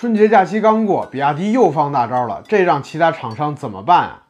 [0.00, 4.22] 春节假期刚过，比亚迪又放大招了，这让其他厂商怎么办啊？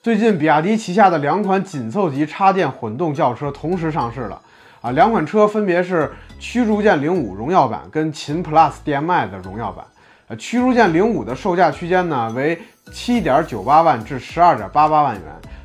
[0.00, 4.40] 最近，比亚迪旗下的两款紧凑级插电混动轿车同时上市了
[4.80, 9.84] 啊，两款车分别是驱逐舰零五荣耀版跟秦 PLUS DM-i 的荣耀版。
[10.28, 12.56] 呃，驱逐舰零五的售价区间呢为
[12.92, 15.24] 七点九八万至十二点八八万元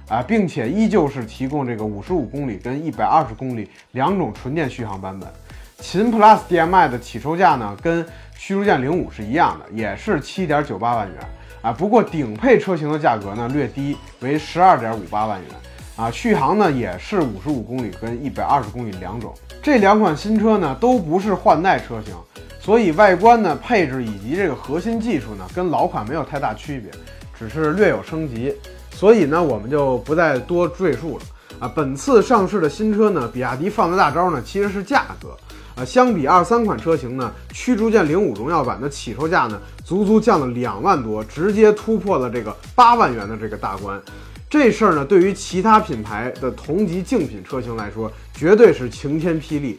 [0.10, 5.30] 啊，并且依旧是提供这个五十五公里跟一百二十公里两种纯电续航版本。
[5.78, 8.04] 秦 PLUS DM-i 的起售价呢跟
[8.38, 11.18] 驱逐舰零五是一样的，也是七点九八万元
[11.62, 11.72] 啊。
[11.72, 15.50] 不过顶配车型的价格呢略低，为十二点五八万元
[15.96, 16.12] 啊。
[16.12, 19.34] 续航呢也是五十五公里跟一百二十公里两种。
[19.64, 22.14] 这两款新车呢都不是换代车型，
[22.60, 26.92] 所以外观呢、配置以及这个核心技术呢跟老款没有太大区别，
[27.38, 28.54] 只是略有升级。
[28.92, 31.24] 所以呢我们就不再多赘述了
[31.60, 31.72] 啊。
[31.76, 35.36] 本次上市的新车呢，比亚迪放的大招呢其实是价格。
[35.76, 44.02] 啊，相比二三款车型呢，驱逐舰零五荣耀版的起售价呢，足足降了两万多，直接突破了这个八万元的这个大关。
[44.50, 49.76] 这事儿呢，对于其他品牌的同级竞品车型来说，绝对是晴天霹雳。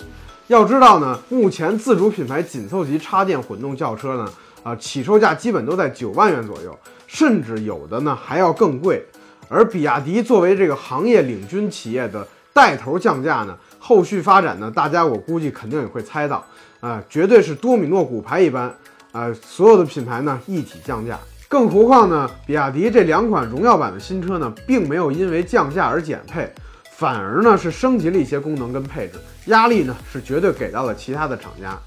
[0.48, 4.30] 要知道呢，目前自主品牌紧凑级插电混动轿车呢，
[4.62, 9.02] 啊，起售价基本都在九万元左右，甚至有的呢还要更贵。
[9.48, 13.54] 而比亚迪作为这个行业领军企业的带头降价呢。
[13.78, 14.72] 后续发展呢？
[14.74, 16.42] 大家我估计肯定也会猜到，
[16.80, 18.74] 啊，绝对是多米诺骨牌一般，
[19.12, 21.18] 啊，所有的品牌呢一体降价。
[21.46, 26.50] 更何况呢，比亚迪这两款荣耀版的新车呢，并没有因为降价而减配，
[26.96, 31.78] 反而呢是升级了一些功能跟配置，压力呢是绝对给到了其他的厂家。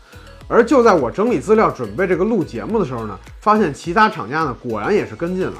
[0.47, 5.55] 而就在我整理资料准备这个录节目的时候呢，发现其他厂家呢果然也是跟进了。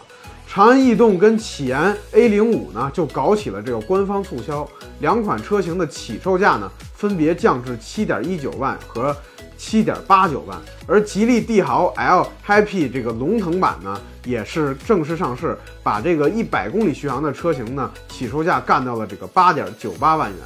[0.52, 4.68] 长安逸动跟起研 A 零五呢，就搞起了这个官方促销，
[5.00, 9.16] 两款车型的起售价呢，分别降至七点一九万和
[9.56, 10.58] 七点八九万。
[10.88, 20.40] 而吉利帝豪 L Happy 这个龙腾版呢，也是正式上市，把这个一百公里续航的车型呢，起售价干到了这个八点九八万元。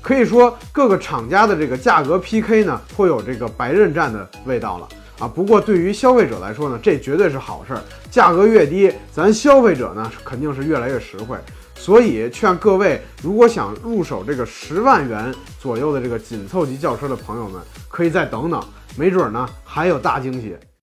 [0.00, 4.88] 可以说，各个厂家的这个价格 PK 呢，颇有这个白刃战的味道了。
[5.18, 7.80] 啊，不过对于消费者来说呢，这绝对是好事儿。
[8.10, 11.36] 价格越低，咱消费者呢肯定是越来越实惠。
[11.76, 18.62] 所以劝各位，如果想入手这个十万元左右的这个紧凑级轿车的朋友们，可以再等等，
[18.96, 20.56] 没准呢还有大惊喜。